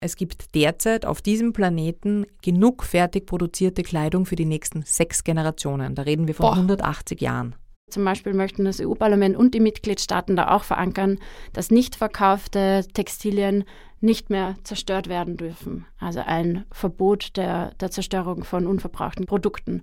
[0.00, 5.94] Es gibt derzeit auf diesem Planeten genug fertig produzierte Kleidung für die nächsten sechs Generationen.
[5.94, 6.54] Da reden wir von Boah.
[6.54, 7.54] 180 Jahren.
[7.90, 11.18] Zum Beispiel möchten das EU-Parlament und die Mitgliedstaaten da auch verankern,
[11.52, 13.64] dass nicht verkaufte Textilien
[14.00, 15.86] nicht mehr zerstört werden dürfen.
[15.98, 19.82] Also ein Verbot der, der Zerstörung von unverbrauchten Produkten.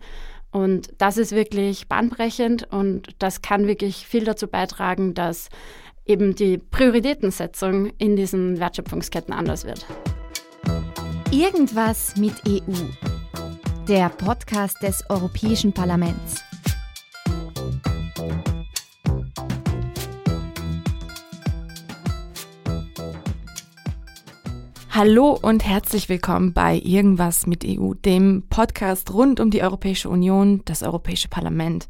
[0.51, 5.49] Und das ist wirklich bahnbrechend und das kann wirklich viel dazu beitragen, dass
[6.05, 9.85] eben die Prioritätensetzung in diesen Wertschöpfungsketten anders wird.
[11.31, 12.73] Irgendwas mit EU.
[13.87, 16.43] Der Podcast des Europäischen Parlaments.
[24.95, 30.61] Hallo und herzlich willkommen bei Irgendwas mit EU, dem Podcast rund um die Europäische Union,
[30.65, 31.87] das Europäische Parlament,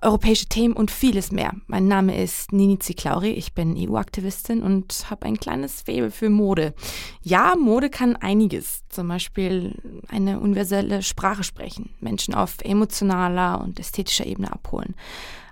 [0.00, 1.54] europäische Themen und vieles mehr.
[1.66, 6.72] Mein Name ist Nini Ziklauri, ich bin EU-Aktivistin und habe ein kleines Faible für Mode.
[7.20, 9.74] Ja, Mode kann einiges, zum Beispiel
[10.06, 14.94] eine universelle Sprache sprechen, Menschen auf emotionaler und ästhetischer Ebene abholen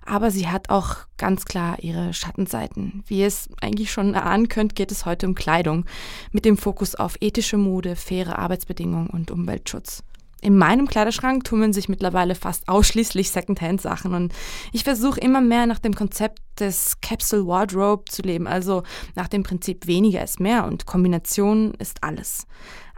[0.06, 3.02] aber sie hat auch ganz klar ihre Schattenseiten.
[3.06, 5.86] Wie ihr es eigentlich schon erahnen könnt, geht es heute um Kleidung
[6.32, 10.02] mit dem Fokus auf ethische Mode, faire Arbeitsbedingungen und Umweltschutz.
[10.44, 14.34] In meinem Kleiderschrank tummeln sich mittlerweile fast ausschließlich Secondhand-Sachen und
[14.72, 18.82] ich versuche immer mehr nach dem Konzept des Capsule Wardrobe zu leben, also
[19.14, 22.46] nach dem Prinzip weniger ist mehr und Kombination ist alles.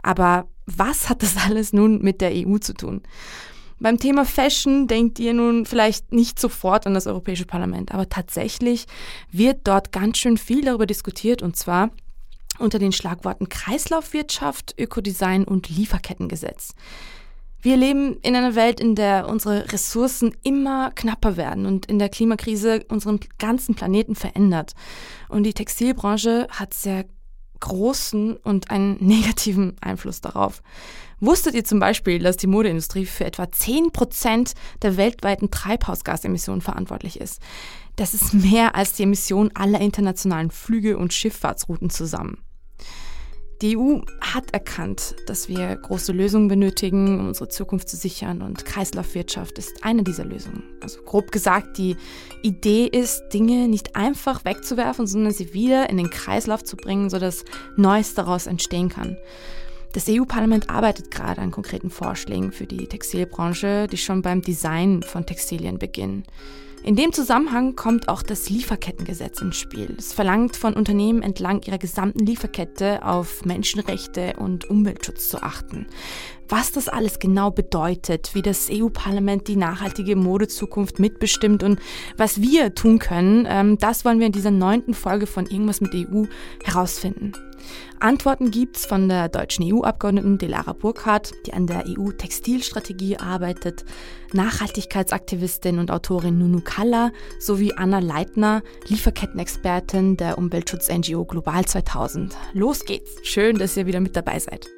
[0.03, 3.01] Aber was hat das alles nun mit der EU zu tun?
[3.79, 8.87] Beim Thema Fashion denkt ihr nun vielleicht nicht sofort an das Europäische Parlament, aber tatsächlich
[9.31, 11.91] wird dort ganz schön viel darüber diskutiert und zwar
[12.57, 16.73] unter den Schlagworten Kreislaufwirtschaft, Ökodesign und Lieferkettengesetz.
[17.61, 22.09] Wir leben in einer Welt, in der unsere Ressourcen immer knapper werden und in der
[22.09, 24.73] Klimakrise unseren ganzen Planeten verändert.
[25.27, 27.05] Und die Textilbranche hat sehr
[27.59, 30.61] großen und einen negativen Einfluss darauf.
[31.19, 37.41] Wusstet ihr zum Beispiel, dass die Modeindustrie für etwa 10% der weltweiten Treibhausgasemissionen verantwortlich ist?
[37.95, 42.43] Das ist mehr als die Emissionen aller internationalen Flüge und Schifffahrtsrouten zusammen.
[43.61, 48.65] Die EU hat erkannt, dass wir große Lösungen benötigen, um unsere Zukunft zu sichern und
[48.65, 50.61] Kreislaufwirtschaft ist eine dieser Lösungen.
[50.79, 51.97] Also grob gesagt, die
[52.43, 57.45] Idee ist, Dinge nicht einfach wegzuwerfen, sondern sie wieder in den Kreislauf zu bringen, sodass
[57.77, 59.17] Neues daraus entstehen kann.
[59.93, 65.25] Das EU-Parlament arbeitet gerade an konkreten Vorschlägen für die Textilbranche, die schon beim Design von
[65.25, 66.25] Textilien beginnen.
[66.83, 69.95] In dem Zusammenhang kommt auch das Lieferkettengesetz ins Spiel.
[69.97, 75.87] Es verlangt von Unternehmen entlang ihrer gesamten Lieferkette auf Menschenrechte und Umweltschutz zu achten.
[76.47, 81.79] Was das alles genau bedeutet, wie das EU-Parlament die nachhaltige Modezukunft mitbestimmt und
[82.15, 85.93] was wir tun können, ähm, das wollen wir in dieser neunten Folge von Irgendwas mit
[85.93, 86.23] EU
[86.63, 87.33] herausfinden.
[87.99, 93.85] Antworten gibt's von der deutschen EU-Abgeordneten Delara Burkhardt, die an der EU-Textilstrategie arbeitet,
[94.33, 102.35] Nachhaltigkeitsaktivistin und Autorin Nunu Kalla sowie Anna Leitner, Lieferkettenexpertin der Umweltschutz-NGO Global 2000.
[102.53, 103.15] Los geht's!
[103.23, 104.76] Schön, dass ihr wieder mit dabei seid.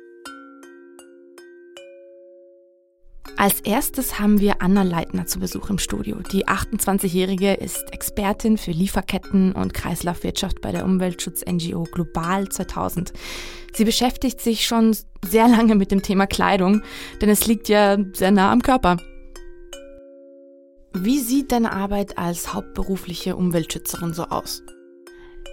[3.40, 6.18] Als erstes haben wir Anna Leitner zu Besuch im Studio.
[6.34, 13.14] Die 28-Jährige ist Expertin für Lieferketten und Kreislaufwirtschaft bei der Umweltschutz-NGO Global 2000.
[13.72, 16.82] Sie beschäftigt sich schon sehr lange mit dem Thema Kleidung,
[17.22, 18.98] denn es liegt ja sehr nah am Körper.
[20.94, 24.64] Wie sieht deine Arbeit als hauptberufliche Umweltschützerin so aus?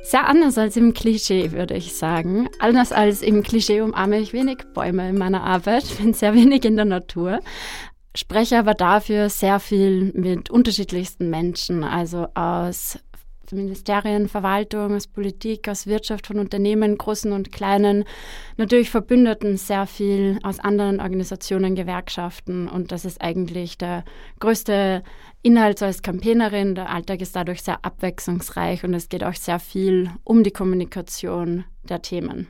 [0.08, 2.48] Sehr anders als im Klischee, würde ich sagen.
[2.60, 6.76] Anders als im Klischee umarme ich wenig Bäume in meiner Arbeit, bin sehr wenig in
[6.76, 7.40] der Natur,
[8.14, 13.00] spreche aber dafür sehr viel mit unterschiedlichsten Menschen, also aus
[13.52, 18.04] Ministerien, Verwaltung, aus Politik, aus Wirtschaft, von Unternehmen, großen und kleinen,
[18.56, 22.68] natürlich Verbündeten, sehr viel aus anderen Organisationen, Gewerkschaften.
[22.68, 24.04] Und das ist eigentlich der
[24.40, 25.02] größte
[25.42, 26.74] Inhalt so als Campaignerin.
[26.74, 31.64] Der Alltag ist dadurch sehr abwechslungsreich und es geht auch sehr viel um die Kommunikation
[31.84, 32.48] der Themen.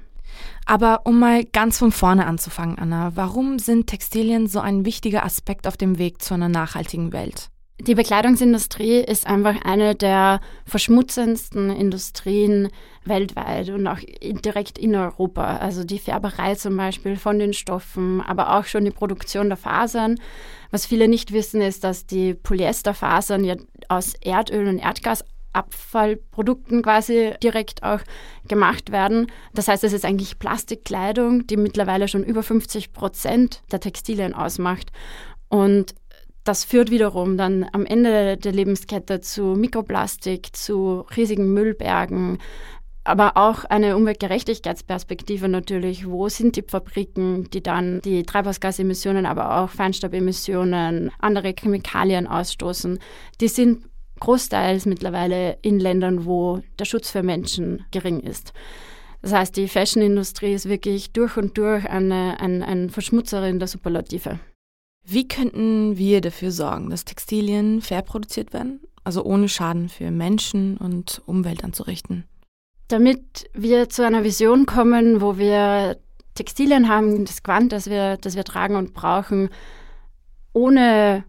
[0.65, 5.67] Aber um mal ganz von vorne anzufangen, Anna, warum sind Textilien so ein wichtiger Aspekt
[5.67, 7.51] auf dem Weg zu einer nachhaltigen Welt?
[7.79, 12.71] Die Bekleidungsindustrie ist einfach eine der verschmutzendsten Industrien
[13.05, 15.59] weltweit und auch direkt in Europa.
[15.59, 20.19] Also die Färberei zum Beispiel von den Stoffen, aber auch schon die Produktion der Fasern.
[20.71, 23.57] Was viele nicht wissen, ist, dass die Polyesterfasern ja
[23.89, 28.01] aus Erdöl und Erdgasabfallprodukten quasi direkt auch
[28.49, 29.31] gemacht werden.
[29.53, 34.93] Das heißt, es ist eigentlich Plastikkleidung, die mittlerweile schon über 50 Prozent der Textilien ausmacht.
[35.49, 35.95] Und
[36.47, 42.39] das führt wiederum dann am Ende der Lebenskette zu Mikroplastik, zu riesigen Müllbergen,
[43.03, 46.09] aber auch eine Umweltgerechtigkeitsperspektive natürlich.
[46.09, 52.99] Wo sind die Fabriken, die dann die Treibhausgasemissionen, aber auch Feinstaubemissionen, andere Chemikalien ausstoßen?
[53.41, 53.85] Die sind
[54.21, 58.53] großteils mittlerweile in Ländern, wo der Schutz für Menschen gering ist.
[59.23, 64.39] Das heißt, die Fashionindustrie ist wirklich durch und durch eine, ein, ein Verschmutzerin der Superlative.
[65.09, 70.77] Wie könnten wir dafür sorgen, dass Textilien fair produziert werden, also ohne Schaden für Menschen
[70.79, 72.25] und Umwelt anzurichten?
[72.89, 75.97] Damit wir zu einer Vision kommen, wo wir
[76.35, 79.49] Textilien haben, das Quant, das wir, das wir tragen und brauchen,
[80.53, 81.23] ohne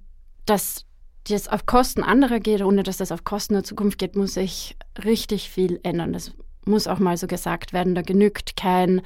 [0.47, 0.85] dass
[1.27, 4.75] das auf Kosten anderer geht, ohne dass das auf Kosten der Zukunft geht, muss sich
[5.03, 6.13] richtig viel ändern.
[6.13, 6.31] Das
[6.65, 7.93] muss auch mal so gesagt werden.
[7.93, 9.01] Da genügt kein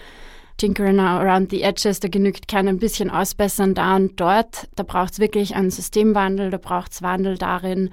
[0.61, 4.69] Tinkering around the edges, da genügt kein ein bisschen ausbessern da und dort.
[4.75, 7.89] Da braucht es wirklich einen Systemwandel, da braucht es Wandel darin,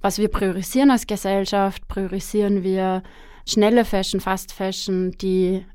[0.00, 1.88] was wir priorisieren als Gesellschaft.
[1.88, 3.02] Priorisieren wir
[3.44, 5.66] schnelle Fashion, Fast Fashion, die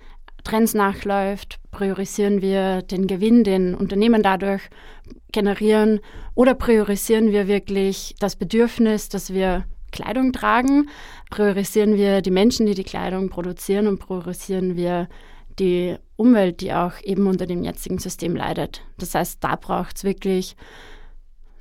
[0.46, 1.60] Trends nachläuft?
[1.72, 4.70] Priorisieren wir den Gewinn, den Unternehmen dadurch
[5.34, 6.00] generieren?
[6.34, 10.88] Oder priorisieren wir wirklich das Bedürfnis, dass wir Kleidung tragen?
[11.30, 15.10] Priorisieren wir die Menschen, die die Kleidung produzieren und priorisieren wir
[15.60, 18.82] die Umwelt, die auch eben unter dem jetzigen System leidet?
[18.98, 20.58] Das heißt, da braucht es wirklich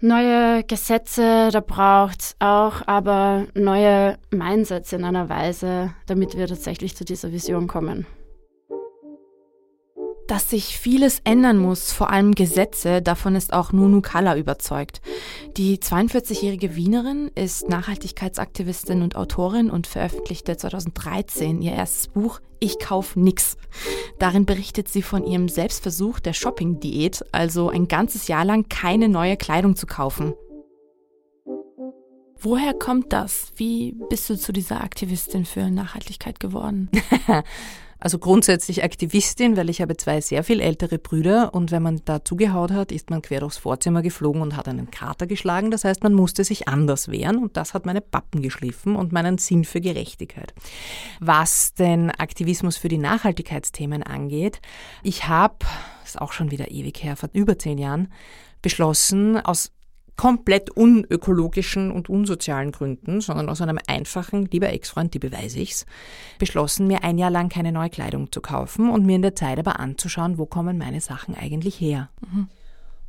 [0.00, 6.96] neue Gesetze, da braucht es auch aber neue Mindsets in einer Weise, damit wir tatsächlich
[6.96, 8.06] zu dieser Vision kommen
[10.26, 15.00] dass sich vieles ändern muss, vor allem Gesetze, davon ist auch Nunu Kalla überzeugt.
[15.56, 23.16] Die 42-jährige Wienerin ist Nachhaltigkeitsaktivistin und Autorin und veröffentlichte 2013 ihr erstes Buch Ich kauf
[23.16, 23.56] nix.
[24.18, 29.36] Darin berichtet sie von ihrem Selbstversuch der Shopping-Diät, also ein ganzes Jahr lang keine neue
[29.36, 30.34] Kleidung zu kaufen.
[32.38, 33.52] Woher kommt das?
[33.56, 36.90] Wie bist du zu dieser Aktivistin für Nachhaltigkeit geworden?
[37.98, 42.24] Also grundsätzlich Aktivistin, weil ich habe zwei sehr viel ältere Brüder und wenn man da
[42.24, 45.70] zugehaut hat, ist man quer durchs Vorzimmer geflogen und hat einen Kater geschlagen.
[45.70, 49.38] Das heißt, man musste sich anders wehren und das hat meine Pappen geschliffen und meinen
[49.38, 50.54] Sinn für Gerechtigkeit.
[51.20, 54.60] Was den Aktivismus für die Nachhaltigkeitsthemen angeht,
[55.02, 55.64] ich habe,
[56.04, 58.12] ist auch schon wieder ewig her, vor über zehn Jahren,
[58.62, 59.72] beschlossen, aus
[60.16, 65.86] komplett unökologischen und unsozialen Gründen, sondern aus einem einfachen, lieber Ex-Freund, die beweise ich's,
[66.38, 69.58] beschlossen, mir ein Jahr lang keine neue Kleidung zu kaufen und mir in der Zeit
[69.58, 72.08] aber anzuschauen, wo kommen meine Sachen eigentlich her.
[72.20, 72.48] Mhm.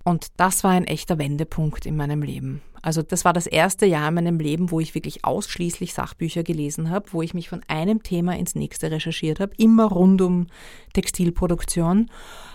[0.04, 2.62] Und das war ein echter Wendepunkt in meinem Leben.
[2.82, 6.90] Also das war das erste Jahr in meinem Leben, wo ich wirklich ausschließlich Sachbücher gelesen
[6.90, 10.48] habe, wo ich mich von einem Thema ins nächste recherchiert habe, immer rund um
[10.94, 12.10] Textilproduktion.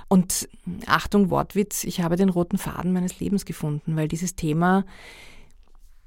[0.09, 0.49] Und
[0.87, 4.85] Achtung, Wortwitz, ich habe den roten Faden meines Lebens gefunden, weil dieses Thema,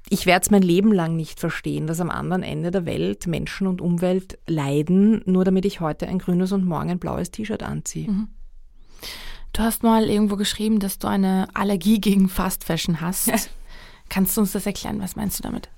[0.08, 3.66] ich werde es mein Leben lang nicht verstehen, dass am anderen Ende der Welt Menschen
[3.66, 8.10] und Umwelt leiden, nur damit ich heute ein grünes und morgen ein blaues T-Shirt anziehe.
[8.10, 8.28] Mhm.
[9.52, 13.32] Du hast mal irgendwo geschrieben, dass du eine Allergie gegen Fast Fashion hast.
[14.08, 15.00] Kannst du uns das erklären?
[15.00, 15.68] Was meinst du damit?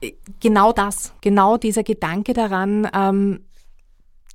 [0.00, 3.44] Äh, genau das, genau dieser Gedanke daran, ähm,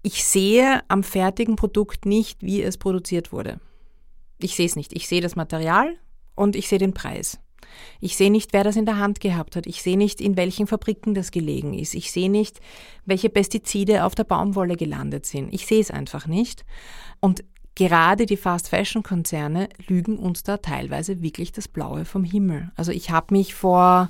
[0.03, 3.59] ich sehe am fertigen Produkt nicht, wie es produziert wurde.
[4.39, 4.93] Ich sehe es nicht.
[4.93, 5.97] Ich sehe das Material
[6.35, 7.39] und ich sehe den Preis.
[7.99, 9.67] Ich sehe nicht, wer das in der Hand gehabt hat.
[9.67, 11.95] Ich sehe nicht, in welchen Fabriken das gelegen ist.
[11.95, 12.59] Ich sehe nicht,
[13.05, 15.53] welche Pestizide auf der Baumwolle gelandet sind.
[15.53, 16.63] Ich sehe es einfach nicht.
[17.19, 17.43] Und
[17.77, 22.71] gerade die Fast-Fashion-Konzerne lügen uns da teilweise wirklich das Blaue vom Himmel.
[22.75, 24.09] Also ich habe mich vor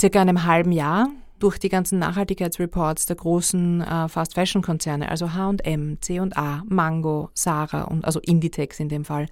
[0.00, 1.08] circa einem halben Jahr
[1.40, 8.20] durch die ganzen Nachhaltigkeitsreports der großen äh, Fast-Fashion-Konzerne, also H&M, C&A, Mango, Sarah und also
[8.20, 9.26] Inditex in dem Fall,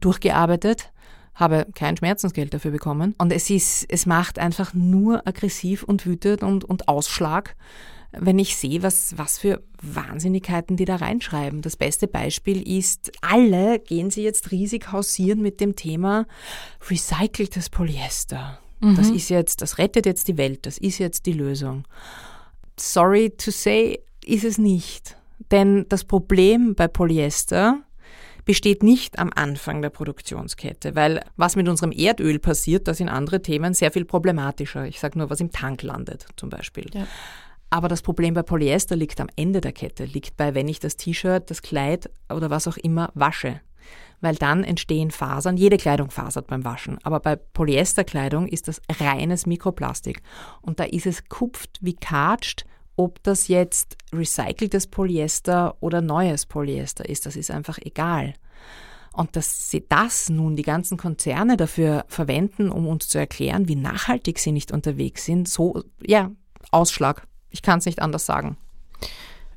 [0.00, 0.90] durchgearbeitet
[1.36, 3.14] habe kein Schmerzensgeld dafür bekommen.
[3.18, 7.56] Und es ist, es macht einfach nur aggressiv und wütend und, und Ausschlag,
[8.12, 11.62] wenn ich sehe, was, was für Wahnsinnigkeiten die da reinschreiben.
[11.62, 16.26] Das beste Beispiel ist, alle gehen sie jetzt riesig hausieren mit dem Thema
[16.88, 18.58] recyceltes Polyester.
[18.80, 18.96] Mhm.
[18.96, 21.84] Das ist jetzt, das rettet jetzt die Welt, das ist jetzt die Lösung.
[22.78, 25.16] Sorry to say, ist es nicht.
[25.50, 27.82] Denn das Problem bei Polyester
[28.44, 33.42] besteht nicht am Anfang der Produktionskette, weil was mit unserem Erdöl passiert, das sind andere
[33.42, 34.86] Themen sehr viel problematischer.
[34.86, 36.86] Ich sage nur, was im Tank landet zum Beispiel.
[36.94, 37.06] Ja.
[37.70, 40.96] Aber das Problem bei Polyester liegt am Ende der Kette, liegt bei, wenn ich das
[40.96, 43.60] T-Shirt, das Kleid oder was auch immer wasche
[44.20, 45.56] weil dann entstehen Fasern.
[45.56, 50.22] Jede Kleidung fasert beim Waschen, aber bei Polyesterkleidung ist das reines Mikroplastik.
[50.62, 52.64] Und da ist es kupft wie katscht,
[52.96, 57.26] ob das jetzt recyceltes Polyester oder neues Polyester ist.
[57.26, 58.34] Das ist einfach egal.
[59.12, 63.76] Und dass sie das nun die ganzen Konzerne dafür verwenden, um uns zu erklären, wie
[63.76, 66.30] nachhaltig sie nicht unterwegs sind, so, ja,
[66.70, 67.26] Ausschlag.
[67.56, 68.58] Ich kann es nicht anders sagen.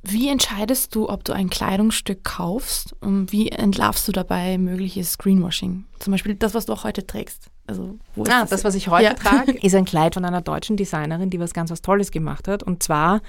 [0.02, 5.84] Wie entscheidest du, ob du ein Kleidungsstück kaufst und wie entlarvst du dabei mögliches Greenwashing?
[6.00, 7.48] Zum Beispiel das, was du auch heute trägst.
[7.68, 9.14] Also, wo ah, das, das, was ich heute ja.
[9.14, 12.64] trage, ist ein Kleid von einer deutschen Designerin, die was ganz was Tolles gemacht hat.
[12.64, 13.22] Und zwar,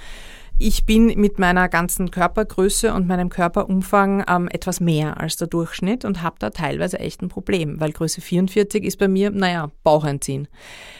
[0.58, 6.04] ich bin mit meiner ganzen Körpergröße und meinem Körperumfang ähm, etwas mehr als der Durchschnitt
[6.04, 10.04] und habe da teilweise echt ein Problem, weil Größe 44 ist bei mir, naja, Bauch
[10.04, 10.44] einziehen.
[10.44, 10.99] Äh,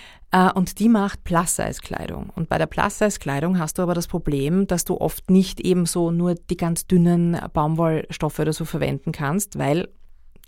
[0.55, 2.31] und die macht Plus-Size-Kleidung.
[2.35, 6.11] Und bei der Plus-Size-Kleidung hast du aber das Problem, dass du oft nicht eben so
[6.11, 9.89] nur die ganz dünnen Baumwollstoffe oder so verwenden kannst, weil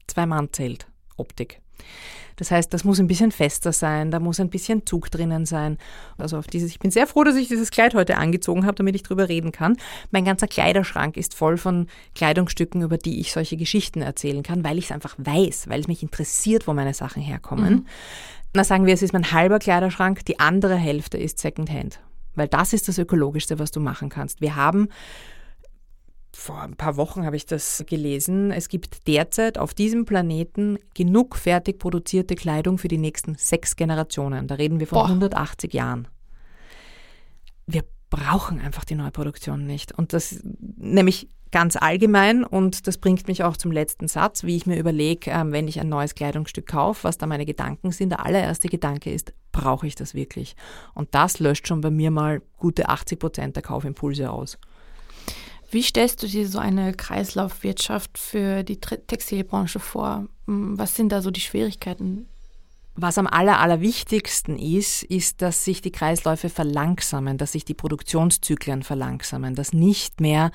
[0.06, 0.86] zwei Mann zählt
[1.16, 1.61] Optik.
[2.36, 5.76] Das heißt, das muss ein bisschen fester sein, da muss ein bisschen Zug drinnen sein.
[6.16, 8.96] Also auf dieses, ich bin sehr froh, dass ich dieses Kleid heute angezogen habe, damit
[8.96, 9.76] ich drüber reden kann.
[10.10, 14.78] Mein ganzer Kleiderschrank ist voll von Kleidungsstücken, über die ich solche Geschichten erzählen kann, weil
[14.78, 17.72] ich es einfach weiß, weil es mich interessiert, wo meine Sachen herkommen.
[17.72, 17.86] Mhm
[18.54, 22.00] na sagen wir, es ist mein halber Kleiderschrank, die andere Hälfte ist Secondhand.
[22.34, 24.40] Weil das ist das Ökologischste, was du machen kannst.
[24.40, 24.88] Wir haben,
[26.34, 31.36] vor ein paar Wochen habe ich das gelesen, es gibt derzeit auf diesem Planeten genug
[31.36, 34.46] fertig produzierte Kleidung für die nächsten sechs Generationen.
[34.48, 35.08] Da reden wir von Boah.
[35.08, 36.08] 180 Jahren.
[37.66, 39.92] Wir brauchen einfach die Neuproduktion nicht.
[39.92, 40.40] Und das
[40.76, 45.30] nämlich ganz allgemein und das bringt mich auch zum letzten Satz, wie ich mir überlege,
[45.30, 48.08] ähm, wenn ich ein neues Kleidungsstück kaufe, was da meine Gedanken sind.
[48.08, 50.56] Der allererste Gedanke ist, brauche ich das wirklich?
[50.94, 54.58] Und das löscht schon bei mir mal gute 80 Prozent der Kaufimpulse aus.
[55.72, 60.26] Wie stellst du dir so eine Kreislaufwirtschaft für die Textilbranche vor?
[60.46, 62.28] Hm, was sind da so die Schwierigkeiten?
[62.94, 68.82] Was am aller, allerwichtigsten ist, ist, dass sich die Kreisläufe verlangsamen, dass sich die Produktionszyklen
[68.82, 70.52] verlangsamen, dass nicht mehr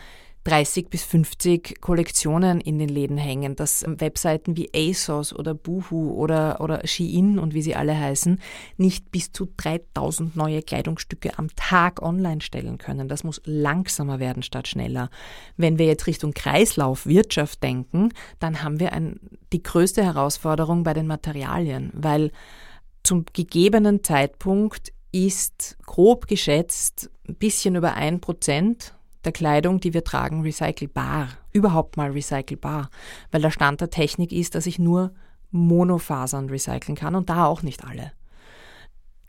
[0.48, 6.62] 30 bis 50 Kollektionen in den Läden hängen, dass Webseiten wie ASOS oder Boohoo oder,
[6.62, 8.40] oder Shein und wie sie alle heißen,
[8.78, 13.10] nicht bis zu 3000 neue Kleidungsstücke am Tag online stellen können.
[13.10, 15.10] Das muss langsamer werden statt schneller.
[15.58, 19.20] Wenn wir jetzt Richtung Kreislaufwirtschaft denken, dann haben wir ein,
[19.52, 22.32] die größte Herausforderung bei den Materialien, weil
[23.04, 28.94] zum gegebenen Zeitpunkt ist grob geschätzt ein bisschen über ein Prozent
[29.26, 31.30] der Kleidung, die wir tragen, recycelbar.
[31.52, 32.90] Überhaupt mal recycelbar.
[33.32, 35.14] Weil der Stand der Technik ist, dass ich nur
[35.52, 38.12] Monofasern recyceln kann und da auch nicht alle.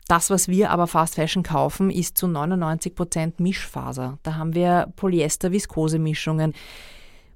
[0.07, 4.17] Das, was wir aber Fast Fashion kaufen, ist zu 99 Prozent Mischfaser.
[4.23, 6.53] Da haben wir Polyester-Viskose-Mischungen.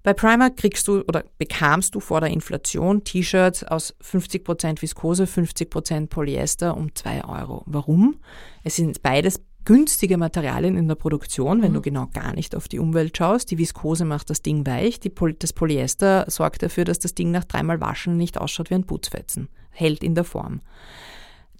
[0.01, 6.07] Bei Primark kriegst du oder bekamst du vor der Inflation T-Shirts aus 50% Viskose, 50%
[6.07, 7.63] Polyester um 2 Euro.
[7.67, 8.19] Warum?
[8.63, 11.75] Es sind beides günstige Materialien in der Produktion, wenn mhm.
[11.75, 13.51] du genau gar nicht auf die Umwelt schaust.
[13.51, 17.43] Die Viskose macht das Ding weich, Poly das Polyester sorgt dafür, dass das Ding nach
[17.43, 20.61] dreimal Waschen nicht ausschaut wie ein Putzfetzen, hält in der Form.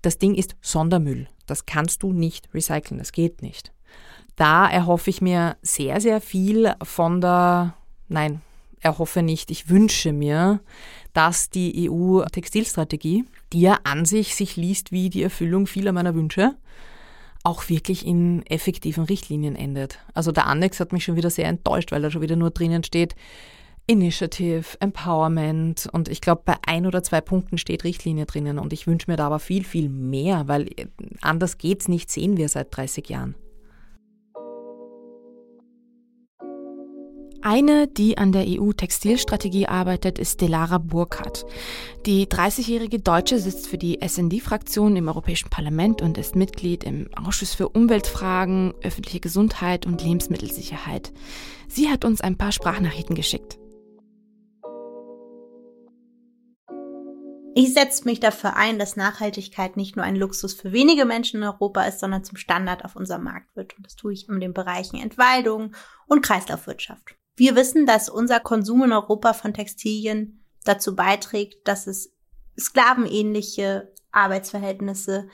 [0.02, 1.28] Das Ding ist Sondermüll.
[1.46, 3.72] Das kannst du nicht recyceln, das geht nicht.
[4.36, 7.76] Da erhoffe ich mir sehr, sehr viel von der,
[8.08, 8.42] nein,
[8.80, 10.60] erhoffe nicht, ich wünsche mir,
[11.14, 16.56] dass die EU-Textilstrategie, die ja an sich sich liest wie die Erfüllung vieler meiner Wünsche,
[17.44, 20.00] auch wirklich in effektiven Richtlinien endet.
[20.14, 22.84] Also der Annex hat mich schon wieder sehr enttäuscht, weil da schon wieder nur drinnen
[22.84, 23.16] steht
[23.86, 28.88] Initiative, Empowerment und ich glaube, bei ein oder zwei Punkten steht Richtlinie drinnen und ich
[28.88, 30.70] wünsche mir da aber viel, viel mehr, weil
[31.22, 33.36] anders geht's nicht, sehen wir seit 30 Jahren.
[37.46, 41.46] Eine, die an der EU-Textilstrategie arbeitet, ist Delara Burkhardt.
[42.06, 47.54] Die 30-jährige Deutsche sitzt für die SND-Fraktion im Europäischen Parlament und ist Mitglied im Ausschuss
[47.54, 51.12] für Umweltfragen, öffentliche Gesundheit und Lebensmittelsicherheit.
[51.68, 53.60] Sie hat uns ein paar Sprachnachrichten geschickt.
[57.56, 61.48] Ich setze mich dafür ein, dass Nachhaltigkeit nicht nur ein Luxus für wenige Menschen in
[61.48, 63.76] Europa ist, sondern zum Standard auf unserem Markt wird.
[63.76, 65.76] Und das tue ich in den Bereichen Entwaldung
[66.08, 67.18] und Kreislaufwirtschaft.
[67.36, 72.14] Wir wissen, dass unser Konsum in Europa von Textilien dazu beiträgt, dass es
[72.60, 75.28] sklavenähnliche Arbeitsverhältnisse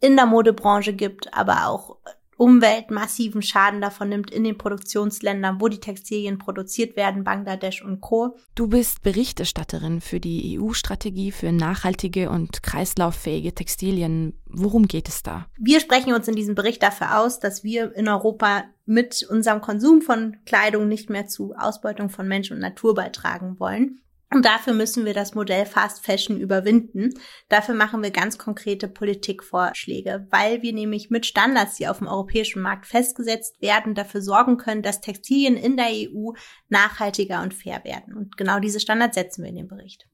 [0.00, 1.98] in der Modebranche gibt, aber auch
[2.36, 8.00] Umwelt massiven Schaden davon nimmt in den Produktionsländern, wo die Textilien produziert werden, Bangladesch und
[8.00, 8.36] Co.
[8.54, 14.38] Du bist Berichterstatterin für die EU-Strategie für nachhaltige und kreislauffähige Textilien.
[14.46, 15.46] Worum geht es da?
[15.58, 20.02] Wir sprechen uns in diesem Bericht dafür aus, dass wir in Europa mit unserem Konsum
[20.02, 24.00] von Kleidung nicht mehr zu Ausbeutung von Mensch und Natur beitragen wollen.
[24.32, 27.14] Und dafür müssen wir das Modell Fast Fashion überwinden.
[27.48, 32.60] Dafür machen wir ganz konkrete Politikvorschläge, weil wir nämlich mit Standards, die auf dem europäischen
[32.60, 36.32] Markt festgesetzt werden, dafür sorgen können, dass Textilien in der EU
[36.68, 38.14] nachhaltiger und fair werden.
[38.14, 40.08] Und genau diese Standards setzen wir in den Bericht.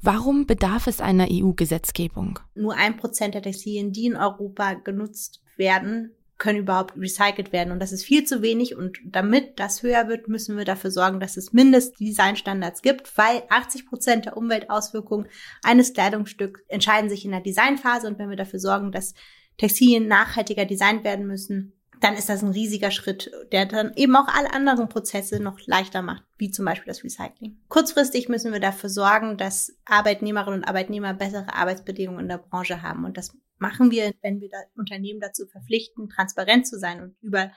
[0.00, 2.38] Warum bedarf es einer EU-Gesetzgebung?
[2.54, 7.72] Nur ein Prozent der Textilien, die in Europa genutzt werden, können überhaupt recycelt werden.
[7.72, 8.76] Und das ist viel zu wenig.
[8.76, 13.86] Und damit das höher wird, müssen wir dafür sorgen, dass es Mindestdesignstandards gibt, weil 80
[13.86, 15.26] Prozent der Umweltauswirkungen
[15.62, 18.06] eines Kleidungsstücks entscheiden sich in der Designphase.
[18.06, 19.14] Und wenn wir dafür sorgen, dass
[19.58, 24.28] Textilien nachhaltiger designt werden müssen, dann ist das ein riesiger Schritt, der dann eben auch
[24.28, 27.58] alle anderen Prozesse noch leichter macht, wie zum Beispiel das Recycling.
[27.68, 33.04] Kurzfristig müssen wir dafür sorgen, dass Arbeitnehmerinnen und Arbeitnehmer bessere Arbeitsbedingungen in der Branche haben.
[33.04, 37.50] Und das machen wir, wenn wir Unternehmen dazu verpflichten, transparent zu sein und über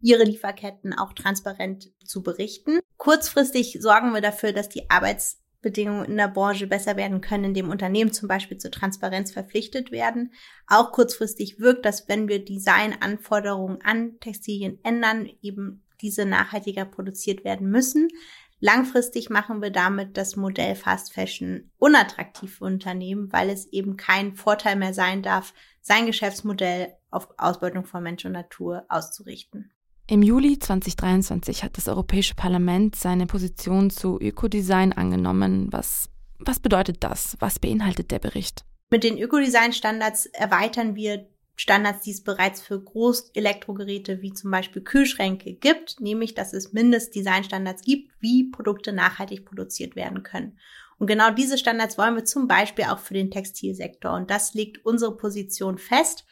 [0.00, 2.80] ihre Lieferketten auch transparent zu berichten.
[2.96, 8.12] Kurzfristig sorgen wir dafür, dass die Arbeitsbedingungen in der Branche besser werden können, indem Unternehmen
[8.12, 10.32] zum Beispiel zur Transparenz verpflichtet werden.
[10.66, 17.70] Auch kurzfristig wirkt das, wenn wir Designanforderungen an Textilien ändern, eben diese nachhaltiger produziert werden
[17.70, 18.08] müssen.
[18.64, 24.36] Langfristig machen wir damit das Modell Fast Fashion unattraktiv für Unternehmen, weil es eben kein
[24.36, 29.72] Vorteil mehr sein darf, sein Geschäftsmodell auf Ausbeutung von Mensch und Natur auszurichten.
[30.06, 35.66] Im Juli 2023 hat das Europäische Parlament seine Position zu Ökodesign angenommen.
[35.72, 37.36] Was, was bedeutet das?
[37.40, 38.64] Was beinhaltet der Bericht?
[38.90, 41.26] Mit den Ökodesign-Standards erweitern wir
[41.62, 47.82] Standards, die es bereits für Großelektrogeräte wie zum Beispiel Kühlschränke gibt, nämlich dass es Mindestdesignstandards
[47.82, 50.58] gibt, wie Produkte nachhaltig produziert werden können.
[50.98, 54.12] Und genau diese Standards wollen wir zum Beispiel auch für den Textilsektor.
[54.12, 56.24] Und das legt unsere Position fest.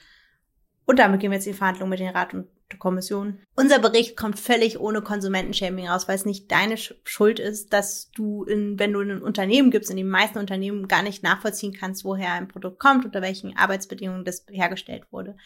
[0.85, 3.41] Und damit gehen wir jetzt in Verhandlungen mit den Rat und Kommission.
[3.57, 8.45] Unser Bericht kommt völlig ohne Konsumentenshaming raus, weil es nicht deine Schuld ist, dass du,
[8.45, 12.05] in, wenn du in ein Unternehmen gibst, in den meisten Unternehmen gar nicht nachvollziehen kannst,
[12.05, 15.37] woher ein Produkt kommt, unter welchen Arbeitsbedingungen das hergestellt wurde.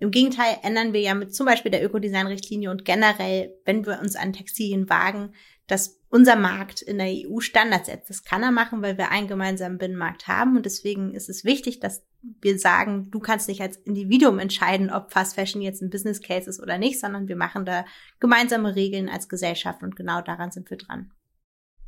[0.00, 4.16] Im Gegenteil ändern wir ja mit zum Beispiel der Ökodesign-Richtlinie und generell, wenn wir uns
[4.16, 5.34] an Textilien wagen,
[5.70, 8.10] dass unser Markt in der EU Standards setzt.
[8.10, 10.56] Das kann er machen, weil wir einen gemeinsamen Binnenmarkt haben.
[10.56, 12.02] Und deswegen ist es wichtig, dass
[12.40, 16.50] wir sagen, du kannst nicht als Individuum entscheiden, ob Fast Fashion jetzt ein Business Case
[16.50, 17.84] ist oder nicht, sondern wir machen da
[18.18, 21.12] gemeinsame Regeln als Gesellschaft und genau daran sind wir dran.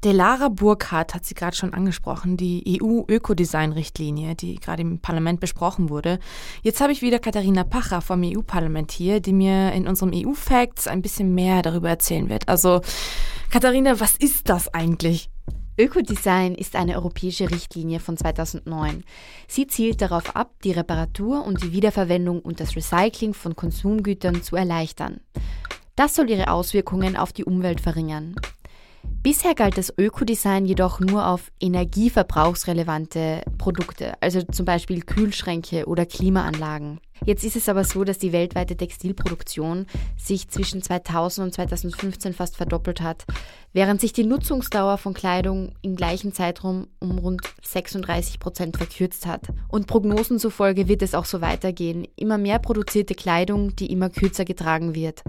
[0.05, 6.19] Delara Burkhardt hat sie gerade schon angesprochen, die EU-Ökodesign-Richtlinie, die gerade im Parlament besprochen wurde.
[6.63, 11.03] Jetzt habe ich wieder Katharina Pacher vom EU-Parlament hier, die mir in unserem EU-Facts ein
[11.03, 12.49] bisschen mehr darüber erzählen wird.
[12.49, 12.81] Also,
[13.51, 15.31] Katharina, was ist das eigentlich?
[15.79, 19.05] Ökodesign ist eine europäische Richtlinie von 2009.
[19.47, 24.57] Sie zielt darauf ab, die Reparatur und die Wiederverwendung und das Recycling von Konsumgütern zu
[24.57, 25.21] erleichtern.
[25.95, 28.35] Das soll ihre Auswirkungen auf die Umwelt verringern.
[29.23, 37.01] Bisher galt das Ökodesign jedoch nur auf energieverbrauchsrelevante Produkte, also zum Beispiel Kühlschränke oder Klimaanlagen.
[37.25, 42.57] Jetzt ist es aber so, dass die weltweite Textilproduktion sich zwischen 2000 und 2015 fast
[42.57, 43.25] verdoppelt hat,
[43.73, 49.49] während sich die Nutzungsdauer von Kleidung im gleichen Zeitraum um rund 36 Prozent verkürzt hat.
[49.69, 52.09] Und Prognosen zufolge wird es auch so weitergehen.
[52.17, 55.23] Immer mehr produzierte Kleidung, die immer kürzer getragen wird.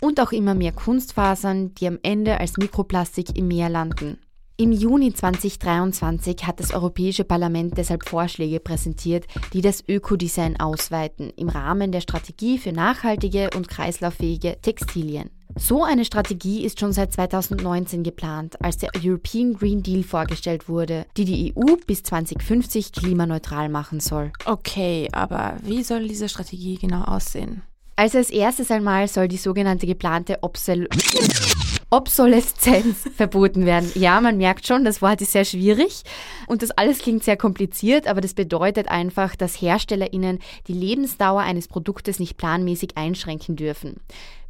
[0.00, 4.18] Und auch immer mehr Kunstfasern, die am Ende als Mikroplastik im Meer landen.
[4.60, 11.48] Im Juni 2023 hat das Europäische Parlament deshalb Vorschläge präsentiert, die das Ökodesign ausweiten im
[11.48, 15.30] Rahmen der Strategie für nachhaltige und kreislauffähige Textilien.
[15.56, 21.06] So eine Strategie ist schon seit 2019 geplant, als der European Green Deal vorgestellt wurde,
[21.16, 24.30] die die EU bis 2050 klimaneutral machen soll.
[24.44, 27.62] Okay, aber wie soll diese Strategie genau aussehen?
[27.96, 30.86] Also als erstes einmal soll die sogenannte geplante Obsol
[31.90, 33.90] Obsoleszenz verboten werden.
[33.94, 36.04] Ja, man merkt schon, das Wort ist sehr schwierig
[36.46, 41.66] und das alles klingt sehr kompliziert, aber das bedeutet einfach, dass HerstellerInnen die Lebensdauer eines
[41.66, 43.96] Produktes nicht planmäßig einschränken dürfen.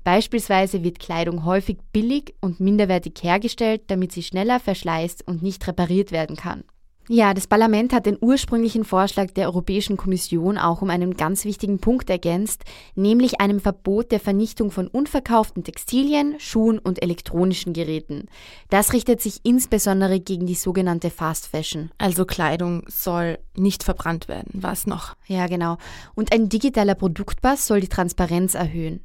[0.04, 6.12] Beispielsweise wird Kleidung häufig billig und minderwertig hergestellt, damit sie schneller verschleißt und nicht repariert
[6.12, 6.64] werden kann.
[7.12, 11.80] Ja, das Parlament hat den ursprünglichen Vorschlag der Europäischen Kommission auch um einen ganz wichtigen
[11.80, 12.62] Punkt ergänzt,
[12.94, 18.28] nämlich einem Verbot der Vernichtung von unverkauften Textilien, Schuhen und elektronischen Geräten.
[18.68, 21.90] Das richtet sich insbesondere gegen die sogenannte Fast Fashion.
[21.98, 24.52] Also Kleidung soll nicht verbrannt werden.
[24.62, 25.16] Was noch?
[25.26, 25.78] Ja, genau.
[26.14, 29.04] Und ein digitaler Produktpass soll die Transparenz erhöhen.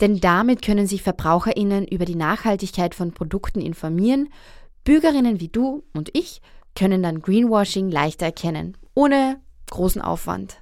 [0.00, 4.30] Denn damit können sich Verbraucherinnen über die Nachhaltigkeit von Produkten informieren.
[4.82, 6.40] Bürgerinnen wie du und ich
[6.76, 10.58] können dann Greenwashing leichter erkennen, ohne großen Aufwand.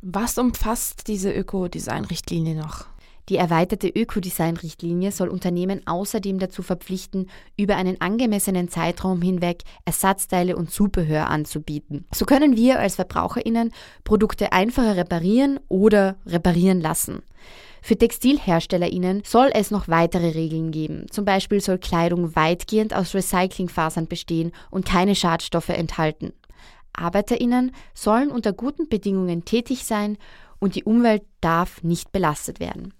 [0.00, 2.86] Was umfasst diese Ökodesign-Richtlinie noch?
[3.30, 10.70] Die erweiterte Ökodesign-Richtlinie soll Unternehmen außerdem dazu verpflichten, über einen angemessenen Zeitraum hinweg Ersatzteile und
[10.70, 12.04] Zubehör anzubieten.
[12.12, 13.72] So können wir als Verbraucherinnen
[14.04, 17.22] Produkte einfacher reparieren oder reparieren lassen.
[17.86, 21.04] Für TextilherstellerInnen soll es noch weitere Regeln geben.
[21.10, 26.32] Zum Beispiel soll Kleidung weitgehend aus Recyclingfasern bestehen und keine Schadstoffe enthalten.
[26.94, 30.16] ArbeiterInnen sollen unter guten Bedingungen tätig sein
[30.60, 32.94] und die Umwelt darf nicht belastet werden.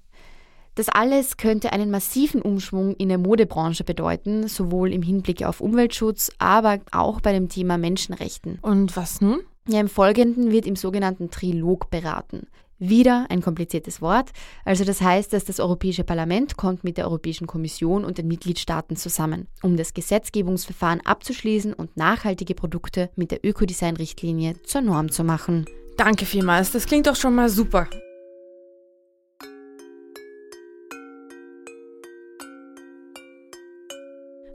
[0.74, 6.30] Das alles könnte einen massiven Umschwung in der Modebranche bedeuten, sowohl im Hinblick auf Umweltschutz,
[6.36, 8.58] aber auch bei dem Thema Menschenrechten.
[8.60, 9.40] Und was nun?
[9.66, 12.48] Ja, im Folgenden wird im sogenannten Trilog beraten.
[12.78, 14.30] Wieder ein kompliziertes Wort.
[14.64, 18.96] Also das heißt, dass das Europäische Parlament kommt mit der Europäischen Kommission und den Mitgliedstaaten
[18.96, 25.66] zusammen, um das Gesetzgebungsverfahren abzuschließen und nachhaltige Produkte mit der Ökodesign-Richtlinie zur Norm zu machen.
[25.96, 27.88] Danke vielmals, das klingt doch schon mal super.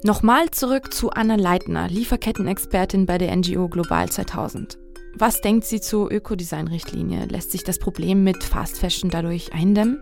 [0.02, 4.78] Nochmal zurück zu Anna Leitner, Lieferkettenexpertin bei der NGO Global 2000.
[5.22, 7.26] Was denkt sie zur Ökodesign-Richtlinie?
[7.26, 10.00] Lässt sich das Problem mit Fast Fashion dadurch eindämmen?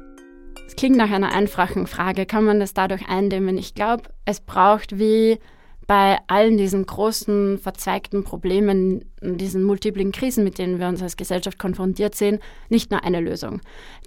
[0.67, 2.27] Es klingt nach einer einfachen Frage.
[2.27, 3.57] Kann man das dadurch eindämmen?
[3.57, 5.39] Ich glaube, es braucht wie
[5.87, 11.57] bei allen diesen großen, verzweigten Problemen, diesen multiplen Krisen, mit denen wir uns als Gesellschaft
[11.57, 12.37] konfrontiert sehen,
[12.69, 13.61] nicht nur eine Lösung.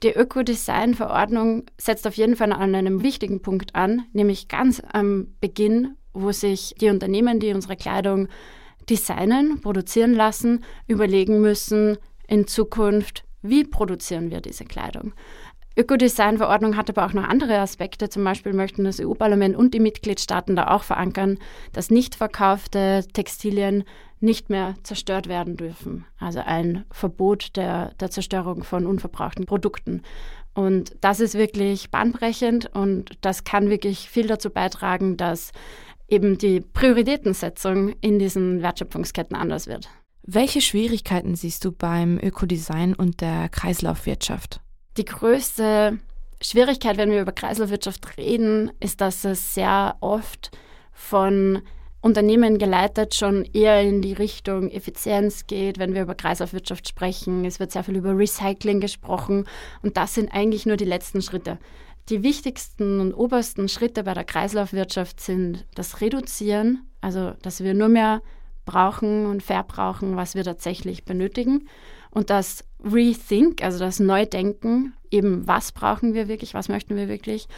[0.05, 5.97] Die Ökodesign-Verordnung setzt auf jeden Fall an einem wichtigen Punkt an, nämlich ganz am Beginn,
[6.13, 8.29] wo sich die Unternehmen, die unsere Kleidung
[8.91, 15.13] designen, produzieren lassen, überlegen müssen, in Zukunft, wie produzieren wir diese Kleidung.
[15.77, 18.09] Ökodesign-Verordnung hat aber auch noch andere Aspekte.
[18.09, 21.39] Zum Beispiel möchten das EU-Parlament und die Mitgliedstaaten da auch verankern,
[21.73, 23.85] dass nicht verkaufte Textilien
[24.19, 26.05] nicht mehr zerstört werden dürfen.
[26.19, 30.03] Also ein Verbot der, der Zerstörung von unverbrauchten Produkten.
[30.53, 35.53] Und das ist wirklich bahnbrechend und das kann wirklich viel dazu beitragen, dass
[36.11, 39.89] eben die Prioritätensetzung in diesen Wertschöpfungsketten anders wird.
[40.23, 44.61] Welche Schwierigkeiten siehst du beim Ökodesign und der Kreislaufwirtschaft?
[44.97, 45.99] Die größte
[46.43, 50.51] Schwierigkeit, wenn wir über Kreislaufwirtschaft reden, ist, dass es sehr oft
[50.93, 51.63] von
[52.03, 57.45] Unternehmen geleitet schon eher in die Richtung Effizienz geht, wenn wir über Kreislaufwirtschaft sprechen.
[57.45, 59.47] Es wird sehr viel über Recycling gesprochen
[59.83, 61.59] und das sind eigentlich nur die letzten Schritte.
[62.09, 67.89] Die wichtigsten und obersten Schritte bei der Kreislaufwirtschaft sind das Reduzieren, also dass wir nur
[67.89, 68.23] mehr
[68.65, 71.69] brauchen und verbrauchen, was wir tatsächlich benötigen.
[72.11, 77.49] Und das Rethink, also das Neudenken, eben was brauchen wir wirklich, was möchten wir wirklich.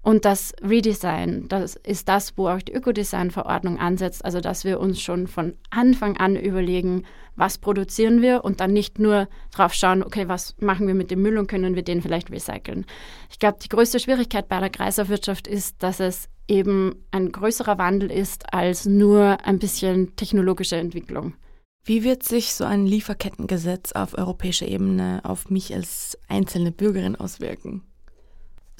[0.00, 5.00] Und das Redesign, das ist das, wo auch die Ökodesign-Verordnung ansetzt, also dass wir uns
[5.00, 10.28] schon von Anfang an überlegen, was produzieren wir und dann nicht nur drauf schauen, okay,
[10.28, 12.86] was machen wir mit dem Müll und können wir den vielleicht recyceln.
[13.30, 18.10] Ich glaube, die größte Schwierigkeit bei der Kreislaufwirtschaft ist, dass es eben ein größerer Wandel
[18.10, 21.34] ist als nur ein bisschen technologische Entwicklung.
[21.84, 27.82] Wie wird sich so ein Lieferkettengesetz auf europäischer Ebene auf mich als einzelne Bürgerin auswirken?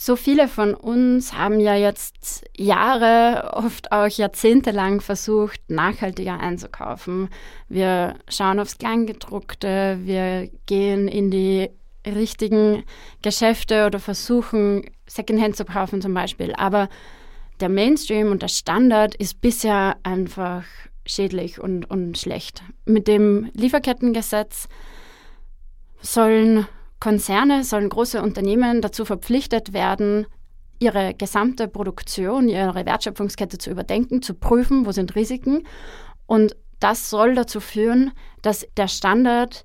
[0.01, 7.31] So viele von uns haben ja jetzt Jahre, oft auch jahrzehntelang versucht, nachhaltiger einzukaufen.
[7.69, 11.69] Wir schauen aufs Kleingedruckte, wir gehen in die
[12.07, 12.85] richtigen
[13.23, 16.55] Geschäfte oder versuchen, Secondhand zu kaufen zum Beispiel.
[16.57, 16.89] Aber
[17.59, 20.63] der Mainstream und der Standard ist bisher einfach
[21.07, 22.63] schädlich und, und schlecht.
[22.85, 24.69] Mit dem Lieferkettengesetz
[26.01, 26.69] sollen
[27.01, 30.27] Konzerne, sollen große Unternehmen dazu verpflichtet werden,
[30.81, 35.67] ihre gesamte Produktion, ihre Wertschöpfungskette zu überdenken, zu prüfen, wo sind Risiken.
[36.27, 39.65] Und das soll dazu führen, dass der Standard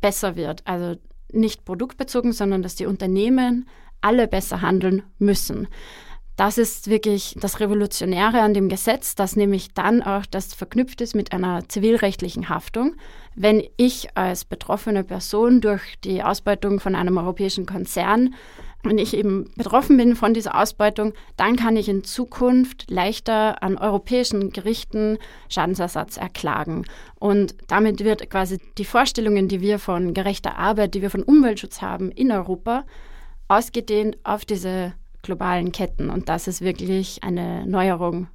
[0.00, 0.62] besser wird.
[0.66, 0.98] Also
[1.32, 3.68] nicht produktbezogen, sondern dass die Unternehmen
[4.00, 5.68] alle besser handeln müssen.
[6.36, 11.14] Das ist wirklich das Revolutionäre an dem Gesetz, dass nämlich dann auch das verknüpft ist
[11.14, 12.96] mit einer zivilrechtlichen Haftung.
[13.36, 18.34] Wenn ich als betroffene Person durch die Ausbeutung von einem europäischen Konzern,
[18.82, 23.78] wenn ich eben betroffen bin von dieser Ausbeutung, dann kann ich in Zukunft leichter an
[23.78, 25.18] europäischen Gerichten
[25.48, 26.84] Schadensersatz erklagen.
[27.14, 31.80] Und damit wird quasi die Vorstellungen, die wir von gerechter Arbeit, die wir von Umweltschutz
[31.80, 32.84] haben in Europa,
[33.48, 36.10] ausgedehnt auf diese globalen Ketten.
[36.10, 38.28] Und das ist wirklich eine Neuerung.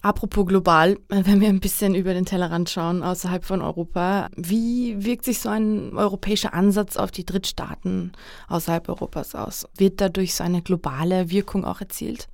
[0.00, 5.24] Apropos global, wenn wir ein bisschen über den Tellerrand schauen, außerhalb von Europa, wie wirkt
[5.24, 8.12] sich so ein europäischer Ansatz auf die Drittstaaten
[8.46, 9.66] außerhalb Europas aus?
[9.76, 12.28] Wird dadurch so eine globale Wirkung auch erzielt?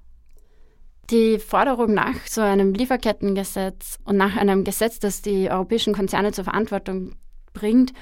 [1.10, 6.44] Die Forderung nach so einem Lieferkettengesetz und nach einem Gesetz, das die europäischen Konzerne zur
[6.44, 7.14] Verantwortung
[7.54, 7.92] bringt,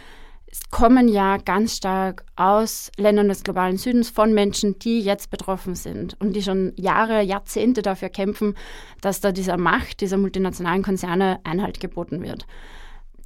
[0.71, 6.17] kommen ja ganz stark aus Ländern des globalen Südens von Menschen, die jetzt betroffen sind
[6.21, 8.55] und die schon Jahre, Jahrzehnte dafür kämpfen,
[9.01, 12.47] dass da dieser Macht dieser multinationalen Konzerne Einhalt geboten wird.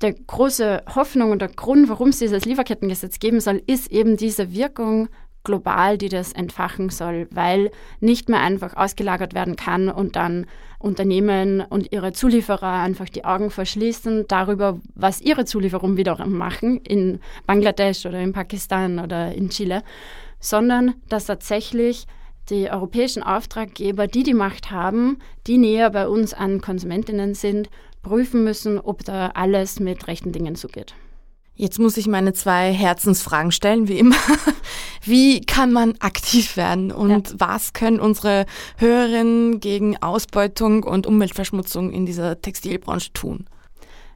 [0.03, 4.53] Der große Hoffnung und der Grund, warum es dieses Lieferkettengesetz geben soll, ist eben diese
[4.53, 5.09] Wirkung
[5.47, 10.47] global, die das entfachen soll, weil nicht mehr einfach ausgelagert werden kann und dann
[10.79, 17.21] Unternehmen und ihre Zulieferer einfach die Augen verschließen darüber, was ihre Zulieferungen wiederum machen in
[17.47, 19.83] Bangladesch oder in Pakistan oder in Chile,
[20.41, 22.07] sondern dass tatsächlich
[22.51, 27.71] die europäischen Auftraggeber, die die Macht haben, die näher bei uns an Konsumentinnen sind,
[28.03, 30.95] prüfen müssen, ob da alles mit rechten Dingen zugeht.
[31.57, 34.17] Jetzt muss ich meine zwei Herzensfragen stellen, wie immer.
[35.03, 37.35] Wie kann man aktiv werden und ja.
[37.39, 38.45] was können unsere
[38.77, 43.47] Hörerinnen gegen Ausbeutung und Umweltverschmutzung in dieser Textilbranche tun?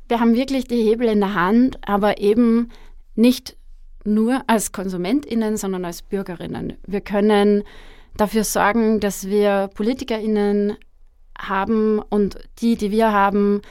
[0.08, 2.70] Wir haben wirklich die Hebel in der Hand, aber eben
[3.14, 3.56] nicht
[4.04, 6.76] nur als Konsumentinnen, sondern als Bürgerinnen.
[6.86, 7.62] Wir können
[8.16, 10.76] dafür sorgen, dass wir Politikerinnen
[11.38, 13.62] haben und die, die wir haben,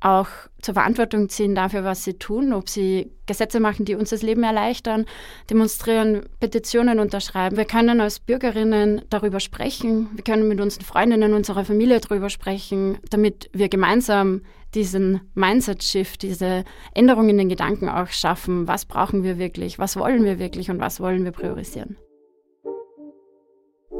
[0.00, 0.28] auch
[0.60, 4.42] zur Verantwortung ziehen dafür, was sie tun, ob sie Gesetze machen, die uns das Leben
[4.42, 5.06] erleichtern,
[5.50, 7.56] demonstrieren, Petitionen unterschreiben.
[7.56, 12.98] Wir können als Bürgerinnen darüber sprechen, wir können mit unseren Freundinnen, unserer Familie darüber sprechen,
[13.10, 14.42] damit wir gemeinsam
[14.74, 18.68] diesen Mindset-Shift, diese Änderung in den Gedanken auch schaffen.
[18.68, 21.96] Was brauchen wir wirklich, was wollen wir wirklich und was wollen wir priorisieren.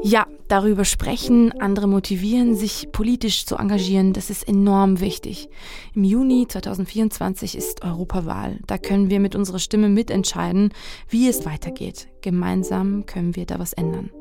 [0.03, 5.49] Ja, darüber sprechen, andere motivieren, sich politisch zu engagieren, das ist enorm wichtig.
[5.95, 8.59] Im Juni 2024 ist Europawahl.
[8.67, 10.71] Da können wir mit unserer Stimme mitentscheiden,
[11.09, 12.09] wie es weitergeht.
[12.21, 14.11] Gemeinsam können wir da was ändern.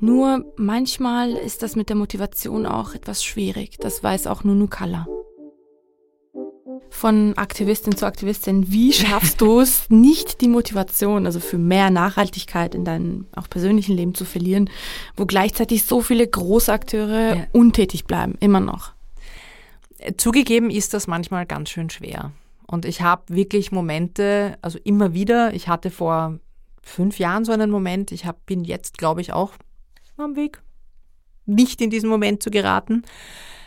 [0.00, 3.76] Nur manchmal ist das mit der Motivation auch etwas schwierig.
[3.78, 5.06] Das weiß auch Nunu Kalla
[6.90, 12.74] von Aktivistin zu Aktivistin, wie schaffst du es, nicht die Motivation, also für mehr Nachhaltigkeit
[12.74, 14.68] in deinem auch persönlichen Leben zu verlieren,
[15.16, 17.46] wo gleichzeitig so viele Großakteure ja.
[17.52, 18.92] untätig bleiben, immer noch?
[20.16, 22.32] Zugegeben ist das manchmal ganz schön schwer.
[22.66, 26.38] Und ich habe wirklich Momente, also immer wieder, ich hatte vor
[26.82, 29.52] fünf Jahren so einen Moment, ich hab, bin jetzt, glaube ich, auch
[30.16, 30.62] am Weg,
[31.46, 33.02] nicht in diesen Moment zu geraten,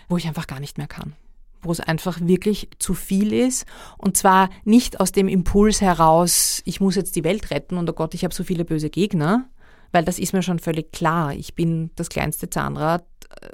[0.08, 1.16] wo ich einfach gar nicht mehr kann
[1.64, 3.66] wo es einfach wirklich zu viel ist.
[3.98, 7.94] Und zwar nicht aus dem Impuls heraus, ich muss jetzt die Welt retten und oh
[7.94, 9.50] Gott, ich habe so viele böse Gegner,
[9.92, 11.34] weil das ist mir schon völlig klar.
[11.34, 13.06] Ich bin das kleinste Zahnrad.
[13.42, 13.50] Äh,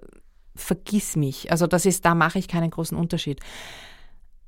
[0.56, 1.52] vergiss mich.
[1.52, 3.40] Also das ist, da mache ich keinen großen Unterschied.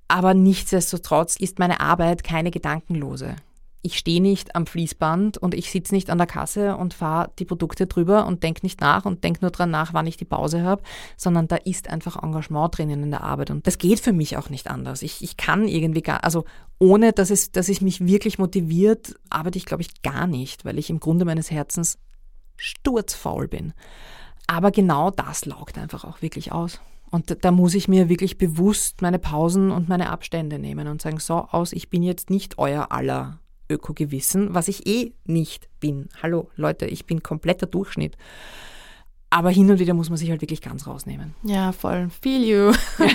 [0.07, 3.35] Aber nichtsdestotrotz ist meine Arbeit keine gedankenlose
[3.83, 7.45] ich stehe nicht am Fließband und ich sitze nicht an der Kasse und fahre die
[7.45, 10.63] Produkte drüber und denke nicht nach und denke nur dran nach, wann ich die Pause
[10.63, 10.83] habe,
[11.17, 13.49] sondern da ist einfach Engagement drinnen in der Arbeit.
[13.49, 15.01] Und das geht für mich auch nicht anders.
[15.01, 16.45] Ich, ich kann irgendwie gar, also
[16.77, 20.77] ohne dass es, dass es mich wirklich motiviert, arbeite ich, glaube ich, gar nicht, weil
[20.77, 21.97] ich im Grunde meines Herzens
[22.57, 23.73] sturzfaul bin.
[24.45, 26.79] Aber genau das laugt einfach auch wirklich aus.
[27.09, 31.19] Und da muss ich mir wirklich bewusst meine Pausen und meine Abstände nehmen und sagen,
[31.19, 33.40] so aus, ich bin jetzt nicht euer aller
[33.71, 36.09] Ökogewissen, was ich eh nicht bin.
[36.21, 38.17] Hallo Leute, ich bin kompletter Durchschnitt.
[39.33, 41.33] Aber hin und wieder muss man sich halt wirklich ganz rausnehmen.
[41.43, 42.09] Ja, voll.
[42.21, 42.73] Feel you.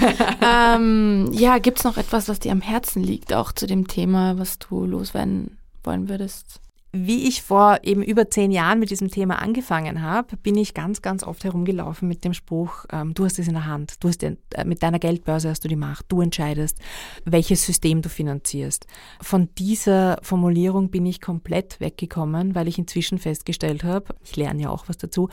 [0.42, 4.38] ähm, ja, gibt es noch etwas, was dir am Herzen liegt, auch zu dem Thema,
[4.38, 6.60] was du loswerden wollen würdest?
[6.92, 11.02] Wie ich vor eben über zehn Jahren mit diesem Thema angefangen habe, bin ich ganz,
[11.02, 14.22] ganz oft herumgelaufen mit dem Spruch, ähm, du hast es in der Hand, du hast
[14.22, 16.78] den, äh, mit deiner Geldbörse hast du die Macht, du entscheidest,
[17.24, 18.86] welches System du finanzierst.
[19.20, 24.70] Von dieser Formulierung bin ich komplett weggekommen, weil ich inzwischen festgestellt habe, ich lerne ja
[24.70, 25.28] auch was dazu,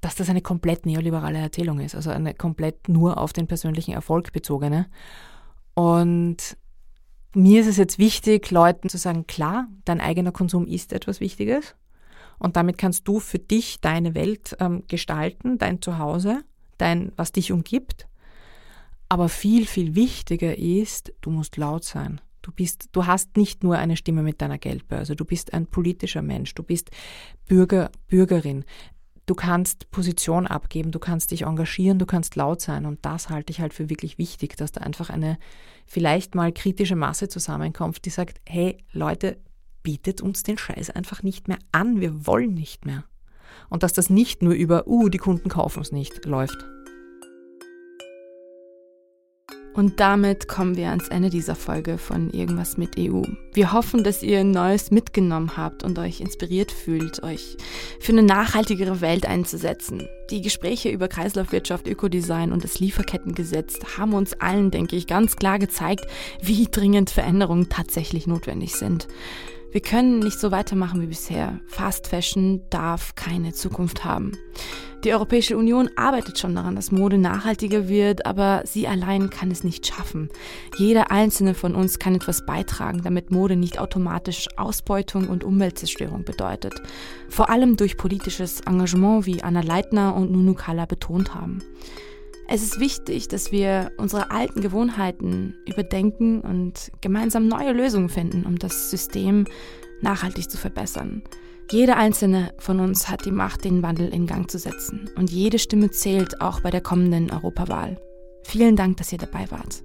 [0.00, 4.32] dass das eine komplett neoliberale Erzählung ist, also eine komplett nur auf den persönlichen Erfolg
[4.32, 4.86] bezogene.
[5.74, 6.56] Und
[7.34, 11.74] mir ist es jetzt wichtig, Leuten zu sagen, klar, dein eigener Konsum ist etwas Wichtiges
[12.38, 16.44] und damit kannst du für dich deine Welt ähm, gestalten, dein Zuhause,
[16.78, 18.06] dein, was dich umgibt.
[19.08, 22.20] Aber viel, viel wichtiger ist, du musst laut sein.
[22.42, 26.22] Du bist, du hast nicht nur eine Stimme mit deiner Geldbörse, du bist ein politischer
[26.22, 26.90] Mensch, du bist
[27.46, 28.64] Bürger, Bürgerin.
[29.28, 32.86] Du kannst Position abgeben, du kannst dich engagieren, du kannst laut sein.
[32.86, 35.38] Und das halte ich halt für wirklich wichtig, dass da einfach eine
[35.84, 39.36] vielleicht mal kritische Masse zusammenkommt, die sagt, hey Leute,
[39.82, 43.04] bietet uns den Scheiß einfach nicht mehr an, wir wollen nicht mehr.
[43.68, 46.56] Und dass das nicht nur über, uh, die Kunden kaufen es nicht, läuft.
[49.78, 53.22] Und damit kommen wir ans Ende dieser Folge von Irgendwas mit EU.
[53.52, 57.56] Wir hoffen, dass ihr Neues mitgenommen habt und euch inspiriert fühlt, euch
[58.00, 60.08] für eine nachhaltigere Welt einzusetzen.
[60.30, 65.60] Die Gespräche über Kreislaufwirtschaft, Ökodesign und das Lieferkettengesetz haben uns allen, denke ich, ganz klar
[65.60, 66.08] gezeigt,
[66.42, 69.06] wie dringend Veränderungen tatsächlich notwendig sind.
[69.70, 71.60] Wir können nicht so weitermachen wie bisher.
[71.66, 74.32] Fast Fashion darf keine Zukunft haben.
[75.04, 79.62] Die Europäische Union arbeitet schon daran, dass Mode nachhaltiger wird, aber sie allein kann es
[79.62, 80.30] nicht schaffen.
[80.76, 86.82] Jeder einzelne von uns kann etwas beitragen, damit Mode nicht automatisch Ausbeutung und Umweltzerstörung bedeutet.
[87.28, 91.62] Vor allem durch politisches Engagement, wie Anna Leitner und Nunu Kala betont haben.
[92.50, 98.58] Es ist wichtig, dass wir unsere alten Gewohnheiten überdenken und gemeinsam neue Lösungen finden, um
[98.58, 99.44] das System
[100.00, 101.22] nachhaltig zu verbessern.
[101.70, 105.10] Jeder einzelne von uns hat die Macht, den Wandel in Gang zu setzen.
[105.16, 108.00] Und jede Stimme zählt auch bei der kommenden Europawahl.
[108.44, 109.82] Vielen Dank, dass ihr dabei wart.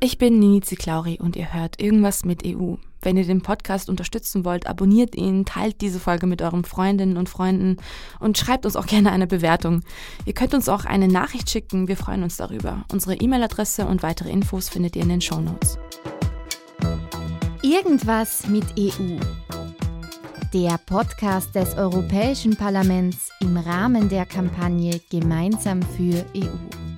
[0.00, 2.74] Ich bin Nini Ziklauri und ihr hört irgendwas mit EU.
[3.02, 7.28] Wenn ihr den Podcast unterstützen wollt, abonniert ihn, teilt diese Folge mit euren Freundinnen und
[7.28, 7.78] Freunden
[8.20, 9.82] und schreibt uns auch gerne eine Bewertung.
[10.24, 12.84] Ihr könnt uns auch eine Nachricht schicken, wir freuen uns darüber.
[12.92, 15.78] Unsere E-Mail-Adresse und weitere Infos findet ihr in den Show Notes.
[17.62, 19.18] Irgendwas mit EU.
[20.54, 26.97] Der Podcast des Europäischen Parlaments im Rahmen der Kampagne Gemeinsam für EU.